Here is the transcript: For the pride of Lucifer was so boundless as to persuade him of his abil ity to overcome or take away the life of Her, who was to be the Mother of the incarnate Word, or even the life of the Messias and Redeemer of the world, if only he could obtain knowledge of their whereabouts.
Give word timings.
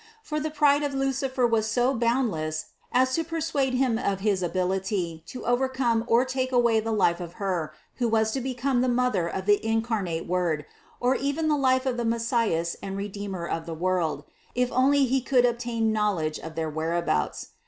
For 0.23 0.39
the 0.39 0.49
pride 0.49 0.81
of 0.81 0.95
Lucifer 0.95 1.45
was 1.45 1.67
so 1.67 1.93
boundless 1.93 2.65
as 2.91 3.13
to 3.13 3.23
persuade 3.23 3.75
him 3.75 3.99
of 3.99 4.21
his 4.21 4.43
abil 4.43 4.71
ity 4.71 5.23
to 5.27 5.45
overcome 5.45 6.05
or 6.07 6.25
take 6.25 6.51
away 6.51 6.79
the 6.79 6.91
life 6.91 7.19
of 7.19 7.33
Her, 7.33 7.71
who 7.97 8.07
was 8.07 8.31
to 8.31 8.41
be 8.41 8.55
the 8.55 8.87
Mother 8.89 9.27
of 9.27 9.45
the 9.45 9.63
incarnate 9.63 10.25
Word, 10.25 10.65
or 10.99 11.13
even 11.13 11.49
the 11.49 11.55
life 11.55 11.85
of 11.85 11.97
the 11.97 12.05
Messias 12.05 12.75
and 12.81 12.97
Redeemer 12.97 13.45
of 13.47 13.67
the 13.67 13.75
world, 13.75 14.23
if 14.55 14.71
only 14.71 15.05
he 15.05 15.21
could 15.21 15.45
obtain 15.45 15.93
knowledge 15.93 16.39
of 16.39 16.55
their 16.55 16.67
whereabouts. 16.67 17.49